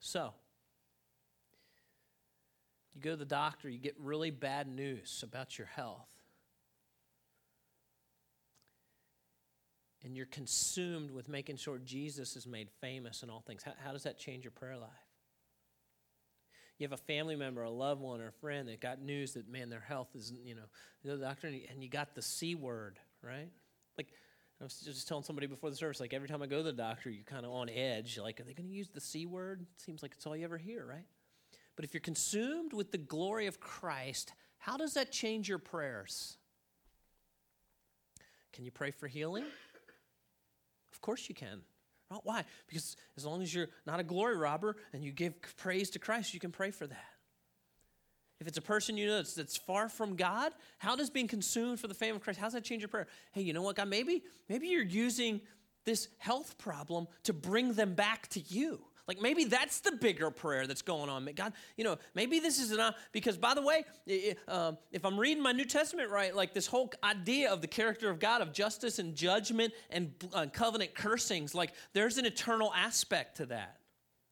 [0.00, 0.32] So,
[2.96, 6.08] you go to the doctor, you get really bad news about your health.
[10.04, 13.62] And you're consumed with making sure Jesus is made famous in all things.
[13.62, 14.90] How, how does that change your prayer life?
[16.78, 19.48] You have a family member, a loved one, or a friend that got news that,
[19.48, 20.62] man, their health is, you know,
[21.02, 23.48] you the doctor and you got the C word, right?
[23.96, 24.08] Like,
[24.60, 26.72] I was just telling somebody before the service, like every time I go to the
[26.72, 28.18] doctor, you're kind of on edge.
[28.18, 29.66] Like, are they going to use the C word?
[29.76, 31.04] Seems like it's all you ever hear, right?
[31.76, 36.38] But if you're consumed with the glory of Christ, how does that change your prayers?
[38.52, 39.44] Can you pray for healing?
[40.92, 41.60] Of course you can.
[42.22, 42.44] Why?
[42.66, 46.32] Because as long as you're not a glory robber and you give praise to Christ,
[46.32, 47.04] you can pray for that.
[48.40, 51.80] If it's a person you know that's, that's far from God, how does being consumed
[51.80, 53.06] for the fame of Christ, how does that change your prayer?
[53.32, 53.88] Hey, you know what, God?
[53.88, 55.40] Maybe, maybe you're using
[55.84, 58.80] this health problem to bring them back to you.
[59.08, 61.28] Like maybe that's the bigger prayer that's going on.
[61.34, 62.96] God, you know, maybe this is enough.
[63.12, 63.84] Because by the way,
[64.48, 68.10] um, if I'm reading my New Testament right, like this whole idea of the character
[68.10, 73.36] of God, of justice and judgment and uh, covenant cursings, like there's an eternal aspect
[73.36, 73.78] to that.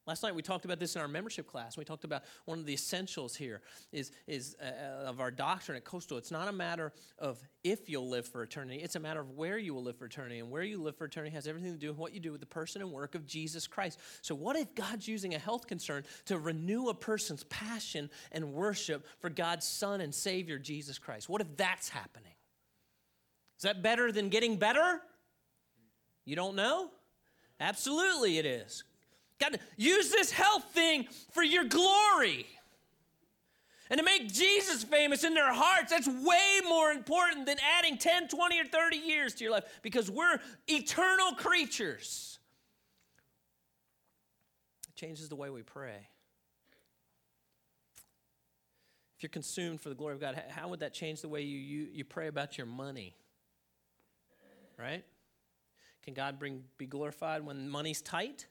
[0.07, 1.77] Last night we talked about this in our membership class.
[1.77, 5.83] We talked about one of the essentials here is, is uh, of our doctrine at
[5.83, 6.19] Coastal.
[6.19, 8.81] It's not a matter of if you'll live for eternity.
[8.83, 10.37] It's a matter of where you will live for eternity.
[10.37, 12.39] And where you live for eternity has everything to do with what you do with
[12.39, 13.99] the person and work of Jesus Christ.
[14.21, 19.07] So what if God's using a health concern to renew a person's passion and worship
[19.19, 21.29] for God's Son and Savior, Jesus Christ?
[21.29, 22.33] What if that's happening?
[23.57, 25.01] Is that better than getting better?
[26.25, 26.91] You don't know?
[27.59, 28.83] Absolutely it is.
[29.39, 32.45] God, use this health thing for your glory.
[33.89, 38.29] And to make Jesus famous in their hearts, that's way more important than adding 10,
[38.29, 42.39] 20, or 30 years to your life because we're eternal creatures.
[44.89, 46.07] It changes the way we pray.
[49.17, 51.57] If you're consumed for the glory of God, how would that change the way you,
[51.59, 53.15] you, you pray about your money?
[54.79, 55.05] Right?
[56.03, 58.47] Can God bring, be glorified when money's tight?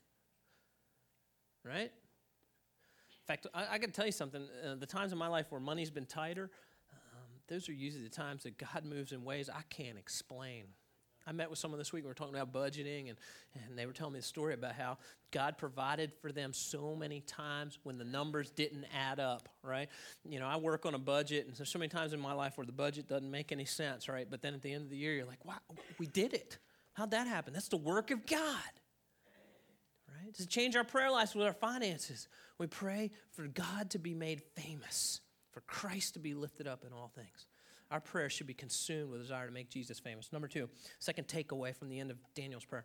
[1.64, 1.90] Right?
[1.90, 4.46] In fact, I, I to tell you something.
[4.64, 6.50] Uh, the times in my life where money's been tighter,
[6.92, 10.64] um, those are usually the times that God moves in ways I can't explain.
[11.26, 12.04] I met with someone this week.
[12.04, 13.18] We were talking about budgeting, and,
[13.54, 14.98] and they were telling me a story about how
[15.30, 19.88] God provided for them so many times when the numbers didn't add up, right?
[20.28, 22.58] You know, I work on a budget, and there's so many times in my life
[22.58, 24.26] where the budget doesn't make any sense, right?
[24.28, 25.54] But then at the end of the year, you're like, wow,
[25.98, 26.58] we did it.
[26.92, 27.54] How'd that happen?
[27.54, 28.60] That's the work of God,
[30.24, 30.34] right?
[30.34, 34.42] To change our prayer lives with our finances, we pray for God to be made
[34.56, 35.20] famous,
[35.52, 37.46] for Christ to be lifted up in all things.
[37.90, 40.32] Our prayer should be consumed with a desire to make Jesus famous.
[40.32, 42.84] Number two, second takeaway from the end of Daniel's prayer.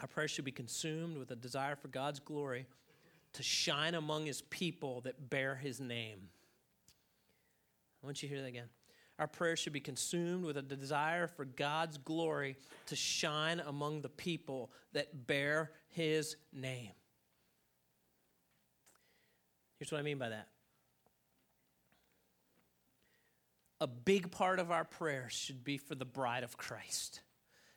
[0.00, 2.66] Our prayer should be consumed with a desire for God's glory
[3.32, 6.28] to shine among his people that bear his name.
[8.02, 8.68] I want you to hear that again.
[9.18, 14.10] Our prayer should be consumed with a desire for God's glory to shine among the
[14.10, 16.92] people that bear his name.
[19.78, 20.48] Here's what I mean by that
[23.80, 27.20] a big part of our prayers should be for the bride of Christ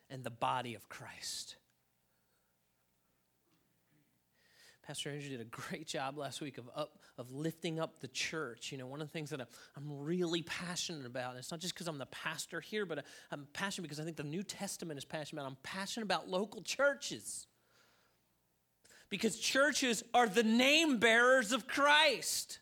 [0.09, 1.57] and the body of Christ.
[4.89, 8.71] Pastor Andrew did a great job last week of up of lifting up the church.
[8.71, 11.87] You know, one of the things that I'm really passionate about, it's not just because
[11.87, 15.05] I'm the pastor here, but uh, I'm passionate because I think the New Testament is
[15.05, 15.51] passionate about.
[15.51, 17.45] I'm passionate about local churches.
[19.11, 22.57] Because churches are the name bearers of Christ.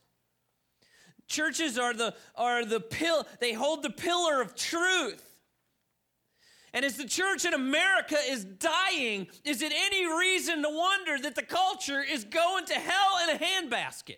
[1.29, 5.26] Churches are the are the pill they hold the pillar of truth.
[6.77, 11.33] And as the church in America is dying, is it any reason to wonder that
[11.33, 14.17] the culture is going to hell in a handbasket?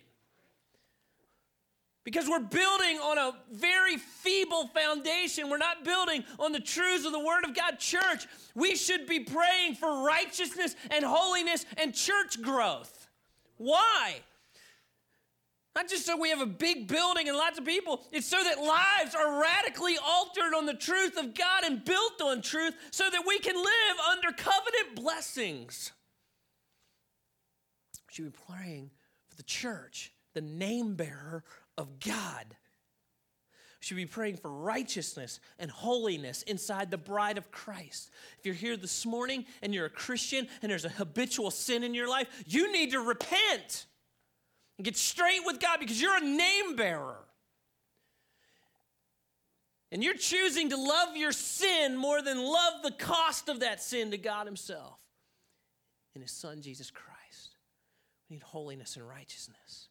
[2.04, 5.48] Because we're building on a very feeble foundation.
[5.48, 7.78] We're not building on the truths of the Word of God.
[7.78, 13.08] Church, we should be praying for righteousness and holiness and church growth.
[13.56, 14.16] Why?
[15.76, 18.58] Not just so we have a big building and lots of people, it's so that
[18.58, 23.22] lives are radically altered on the truth of God and built on truth so that
[23.26, 25.92] we can live under covenant blessings.
[28.08, 28.90] We should be praying
[29.28, 31.44] for the church, the name bearer
[31.78, 32.46] of God.
[33.80, 38.10] We should be praying for righteousness and holiness inside the bride of Christ.
[38.40, 41.94] If you're here this morning and you're a Christian and there's a habitual sin in
[41.94, 43.86] your life, you need to repent
[44.84, 47.18] get straight with God because you're a name bearer.
[49.92, 54.12] And you're choosing to love your sin more than love the cost of that sin
[54.12, 54.98] to God Himself
[56.14, 57.56] and His Son, Jesus Christ.
[58.28, 59.88] We need holiness and righteousness.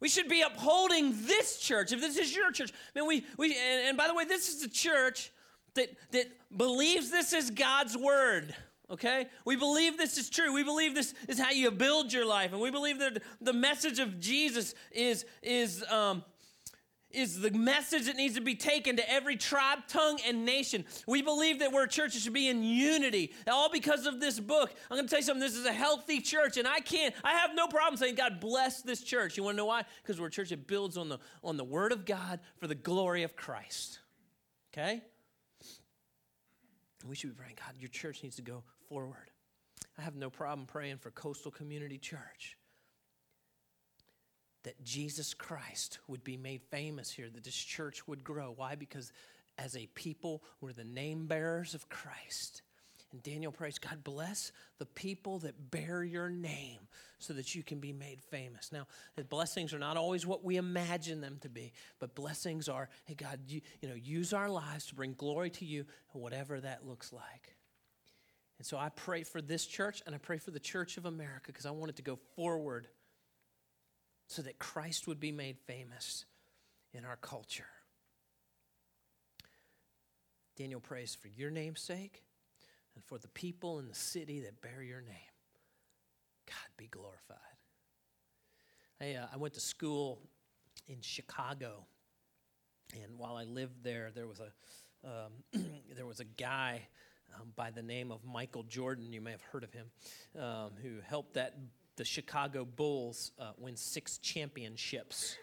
[0.00, 1.92] We should be upholding this church.
[1.92, 4.62] If this is your church, man, we, we and, and by the way, this is
[4.62, 5.32] a church
[5.74, 8.54] that, that believes this is God's word
[8.90, 9.26] okay?
[9.44, 10.52] We believe this is true.
[10.52, 12.52] We believe this is how you build your life.
[12.52, 16.24] And we believe that the message of Jesus is, is, um,
[17.10, 20.84] is the message that needs to be taken to every tribe, tongue, and nation.
[21.06, 24.38] We believe that we're a church that should be in unity, all because of this
[24.38, 24.74] book.
[24.90, 25.40] I'm going to tell you something.
[25.40, 27.14] This is a healthy church, and I can't.
[27.24, 29.84] I have no problem saying, "God bless this church." You want to know why?
[30.02, 32.74] Because we're a church that builds on the on the Word of God for the
[32.74, 34.00] glory of Christ.
[34.74, 35.00] Okay.
[37.06, 39.30] We should be praying, God, your church needs to go forward.
[39.98, 42.56] I have no problem praying for Coastal Community Church
[44.64, 48.52] that Jesus Christ would be made famous here, that this church would grow.
[48.54, 48.74] Why?
[48.74, 49.12] Because
[49.58, 52.62] as a people, we're the name bearers of Christ.
[53.12, 56.80] And Daniel prays, God bless the people that bear your name
[57.18, 58.72] so that you can be made famous.
[58.72, 58.86] Now,
[59.30, 63.38] blessings are not always what we imagine them to be, but blessings are, hey, God,
[63.46, 67.55] you, you know, use our lives to bring glory to you, whatever that looks like.
[68.58, 71.46] And so I pray for this church and I pray for the church of America
[71.46, 72.88] because I want it to go forward
[74.28, 76.24] so that Christ would be made famous
[76.92, 77.66] in our culture.
[80.56, 82.22] Daniel prays for your name's sake
[82.94, 85.34] and for the people in the city that bear your name.
[86.46, 87.36] God be glorified.
[89.00, 90.18] I, uh, I went to school
[90.88, 91.84] in Chicago,
[92.94, 94.50] and while I lived there, there was a
[95.04, 95.62] um,
[95.94, 96.88] there was a guy
[97.34, 99.12] um, by the name of Michael Jordan.
[99.12, 99.86] You may have heard of him,
[100.38, 101.56] um, who helped that
[101.96, 105.36] the Chicago Bulls uh, win six championships.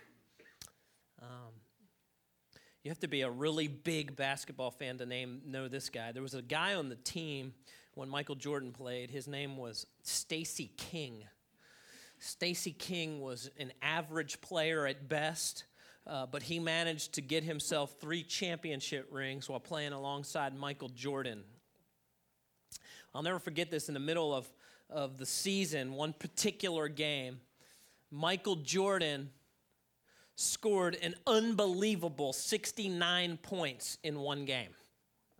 [1.21, 1.53] Um,
[2.83, 6.11] you have to be a really big basketball fan to name know this guy.
[6.11, 7.53] There was a guy on the team
[7.95, 9.09] when Michael Jordan played.
[9.09, 11.23] His name was Stacey King.
[12.19, 15.65] Stacey King was an average player at best.
[16.05, 21.43] Uh, but he managed to get himself three championship rings while playing alongside Michael Jordan.
[23.13, 24.47] I'll never forget this in the middle of,
[24.89, 27.39] of the season, one particular game.
[28.09, 29.29] Michael Jordan
[30.35, 34.69] scored an unbelievable 69 points in one game.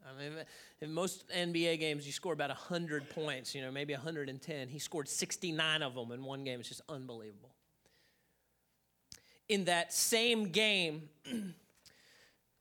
[0.06, 0.34] I mean,
[0.82, 4.68] in most NBA games, you score about 100 points, you know, maybe 110.
[4.68, 6.60] He scored 69 of them in one game.
[6.60, 7.52] It's just unbelievable.
[9.50, 11.10] In that same game,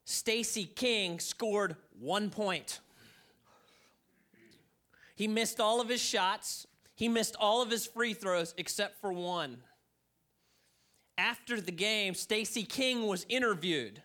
[0.04, 2.80] Stacey King scored one point.
[5.14, 9.12] He missed all of his shots, he missed all of his free throws except for
[9.12, 9.58] one.
[11.18, 14.02] After the game, Stacey King was interviewed.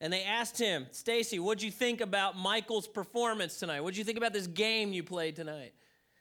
[0.00, 3.80] And they asked him, Stacey, what'd you think about Michael's performance tonight?
[3.80, 5.72] What'd you think about this game you played tonight?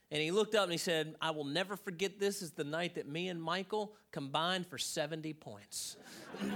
[0.10, 2.96] And he looked up and he said, I will never forget this is the night
[2.96, 5.98] that me and Michael combined for 70 points.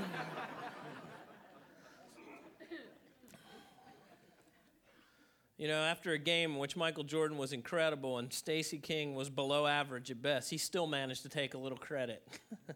[5.62, 9.30] you know, after a game in which Michael Jordan was incredible and Stacey King was
[9.30, 12.28] below average at best, he still managed to take a little credit.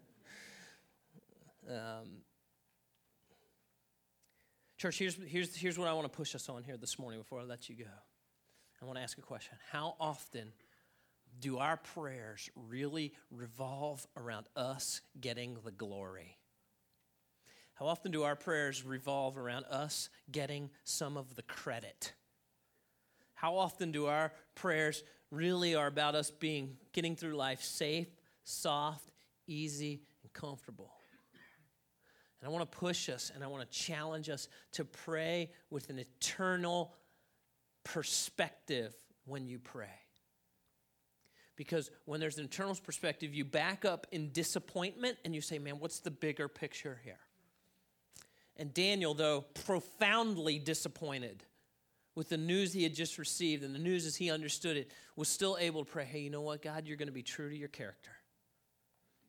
[1.68, 2.22] um,
[4.78, 7.40] Church, here's, here's, here's what I want to push us on here this morning before
[7.40, 7.90] I let you go.
[8.80, 9.58] I want to ask a question.
[9.72, 10.52] How often
[11.40, 16.38] do our prayers really revolve around us getting the glory?
[17.74, 22.12] How often do our prayers revolve around us getting some of the credit?
[23.36, 28.08] How often do our prayers really are about us being getting through life safe,
[28.44, 29.08] soft,
[29.46, 30.90] easy, and comfortable?
[32.40, 35.90] And I want to push us and I want to challenge us to pray with
[35.90, 36.94] an eternal
[37.84, 38.94] perspective
[39.26, 40.00] when you pray.
[41.56, 45.78] Because when there's an eternal perspective, you back up in disappointment and you say, man,
[45.78, 47.18] what's the bigger picture here?
[48.56, 51.44] And Daniel, though profoundly disappointed
[52.16, 55.28] with the news he had just received and the news as he understood it, was
[55.28, 57.56] still able to pray, hey, you know what, God, you're going to be true to
[57.56, 58.10] your character.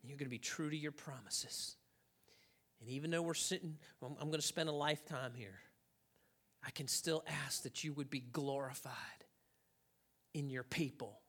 [0.04, 1.76] You're going to be true to your promises.
[2.80, 5.60] And even though we're sitting, I'm, going to spend a lifetime here,
[6.66, 8.94] I can still ask that you would be glorified
[10.34, 11.20] in your people,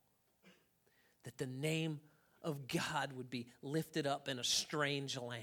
[1.25, 2.01] that the name
[2.41, 5.43] of God would be lifted up in a strange land.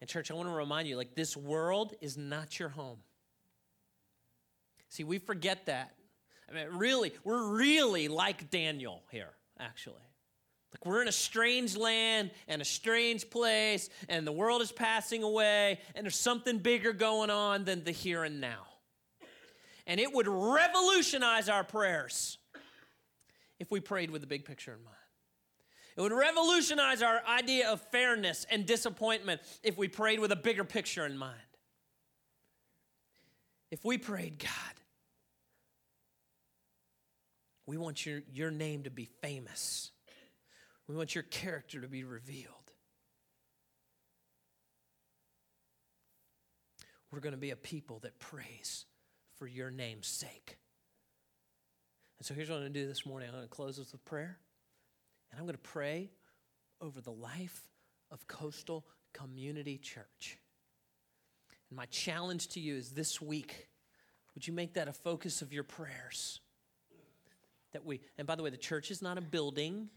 [0.00, 2.98] And, church, I want to remind you like, this world is not your home.
[4.92, 5.94] See, we forget that.
[6.50, 10.02] I mean, really, we're really like Daniel here, actually.
[10.70, 15.22] Like we're in a strange land and a strange place, and the world is passing
[15.22, 18.66] away, and there's something bigger going on than the here and now.
[19.86, 22.36] And it would revolutionize our prayers
[23.58, 24.96] if we prayed with the big picture in mind.
[25.96, 30.64] It would revolutionize our idea of fairness and disappointment if we prayed with a bigger
[30.64, 31.40] picture in mind.
[33.70, 34.81] If we prayed, God,
[37.66, 39.90] we want your, your name to be famous.
[40.88, 42.54] We want your character to be revealed.
[47.10, 48.86] We're going to be a people that praise
[49.36, 50.56] for your name's sake.
[52.18, 53.92] And so here's what I'm going to do this morning I'm going to close this
[53.92, 54.38] with prayer.
[55.30, 56.10] And I'm going to pray
[56.80, 57.62] over the life
[58.10, 60.38] of Coastal Community Church.
[61.70, 63.68] And my challenge to you is this week,
[64.34, 66.40] would you make that a focus of your prayers?
[67.72, 69.88] That we, and by the way, the church is not a building,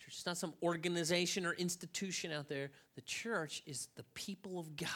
[0.00, 2.70] Church is not some organization or institution out there.
[2.94, 4.88] The church is the people of God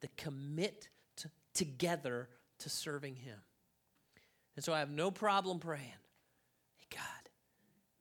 [0.00, 2.28] that commit to, together
[2.60, 3.38] to serving Him.
[4.56, 5.82] And so I have no problem praying,
[6.76, 7.30] hey, God,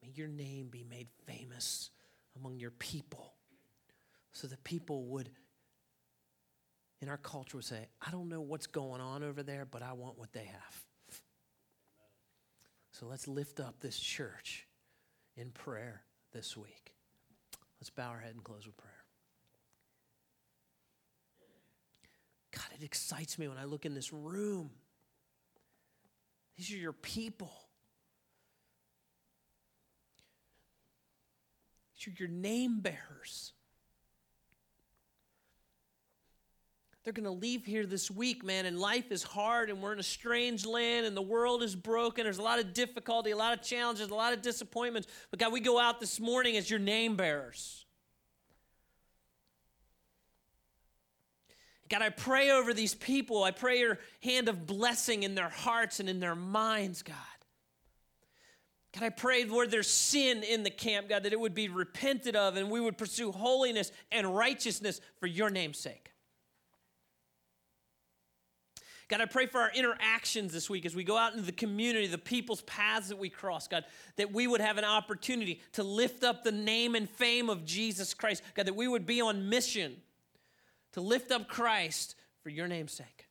[0.01, 1.89] may your name be made famous
[2.38, 3.34] among your people
[4.32, 5.30] so that people would,
[7.01, 9.93] in our culture, would say, I don't know what's going on over there, but I
[9.93, 10.84] want what they have.
[12.94, 14.68] So let's lift up this church
[15.36, 16.94] in prayer this week.
[17.82, 18.94] Let's bow our head and close with prayer.
[22.52, 24.70] God, it excites me when I look in this room.
[26.56, 27.52] These are your people.
[31.98, 33.54] These are your name bearers.
[37.04, 39.99] They're going to leave here this week, man, and life is hard, and we're in
[39.99, 42.24] a strange land, and the world is broken.
[42.24, 45.10] There's a lot of difficulty, a lot of challenges, a lot of disappointments.
[45.30, 47.86] But God, we go out this morning as your name bearers.
[51.89, 53.43] God, I pray over these people.
[53.43, 57.16] I pray your hand of blessing in their hearts and in their minds, God.
[58.93, 62.38] God, I pray, Lord, there's sin in the camp, God, that it would be repented
[62.38, 66.12] of and we would pursue holiness and righteousness for your name's sake.
[69.14, 72.07] God, I pray for our interactions this week as we go out into the community,
[72.07, 73.86] the people's paths that we cross, God,
[74.16, 78.16] that we would have an opportunity to lift up the name and fame of Jesus
[78.16, 78.41] Christ.
[78.55, 79.97] God, that we would be on mission
[80.93, 83.28] to lift up Christ for your name's sake.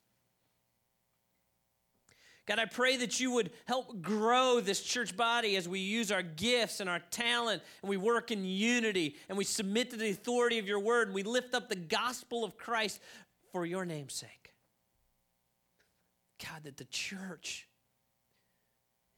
[2.46, 6.22] God, I pray that you would help grow this church body as we use our
[6.22, 10.60] gifts and our talent and we work in unity and we submit to the authority
[10.60, 13.00] of your word and we lift up the gospel of Christ
[13.50, 14.41] for your name's sake.
[16.42, 17.68] God, that the church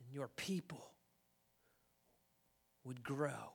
[0.00, 0.90] and your people
[2.84, 3.54] would grow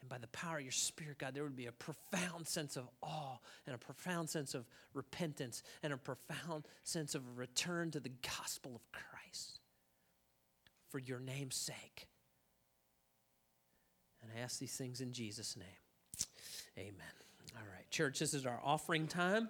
[0.00, 2.88] and by the power of your Spirit, God, there would be a profound sense of
[3.02, 4.64] awe and a profound sense of
[4.94, 9.60] repentance and a profound sense of a return to the gospel of Christ
[10.88, 12.08] for your name's sake.
[14.22, 16.26] And I ask these things in Jesus' name.
[16.78, 16.94] Amen.
[17.56, 19.48] All right, church, this is our offering time.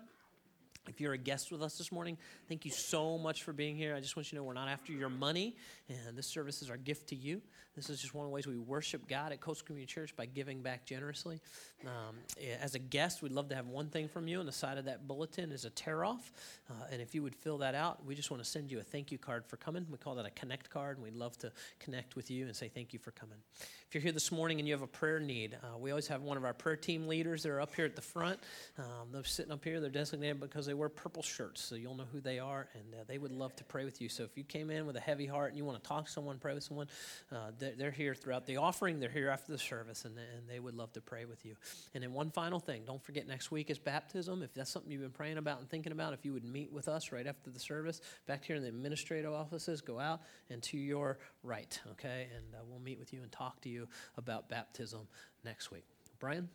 [0.89, 2.17] If you're a guest with us this morning,
[2.49, 3.95] thank you so much for being here.
[3.95, 5.57] I just want you to know we're not after your money,
[5.89, 7.43] and this service is our gift to you.
[7.77, 10.27] This is just one of the ways we worship God at Coast Community Church by
[10.27, 11.41] giving back generously.
[11.87, 12.17] Um,
[12.61, 14.41] as a guest, we'd love to have one thing from you.
[14.41, 16.33] On the side of that bulletin is a tear off.
[16.69, 18.83] Uh, and if you would fill that out, we just want to send you a
[18.83, 19.87] thank you card for coming.
[19.89, 22.69] We call that a connect card, and we'd love to connect with you and say
[22.69, 23.39] thank you for coming.
[23.87, 26.23] If you're here this morning and you have a prayer need, uh, we always have
[26.23, 28.41] one of our prayer team leaders that are up here at the front.
[28.79, 29.81] Um, they're sitting up here.
[29.81, 33.05] They're designated because they wear purple shirts, so you'll know who they are, and uh,
[33.07, 34.09] they would love to pray with you.
[34.09, 36.11] So if you came in with a heavy heart and you want to talk to
[36.11, 36.89] someone, pray with someone,
[37.33, 39.01] uh, they're, here throughout the offering.
[39.01, 41.55] They're here after the service, and, and they would love to pray with you.
[41.95, 44.43] And then one final thing don't forget next week is baptism.
[44.43, 46.89] If that's something you've been praying about and thinking about, if you would meet with
[46.89, 50.79] us right after the service back here in the administrative offices, go out and to
[50.79, 52.29] your right, okay?
[52.37, 55.09] And uh, we'll meet with you and talk to you about baptism
[55.45, 55.85] next week.
[56.19, 56.49] Brian?